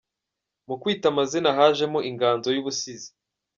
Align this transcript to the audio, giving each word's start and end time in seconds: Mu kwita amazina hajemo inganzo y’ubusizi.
Mu 0.67 0.75
kwita 0.81 1.05
amazina 1.13 1.47
hajemo 1.57 1.99
inganzo 2.09 2.47
y’ubusizi. 2.55 3.09